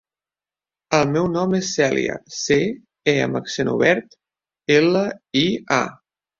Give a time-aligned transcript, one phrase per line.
[0.99, 2.59] El meu nom és Cèlia: ce,
[3.15, 4.21] e amb accent obert,
[4.81, 5.07] ela,
[5.47, 5.49] i,
[5.81, 5.83] a.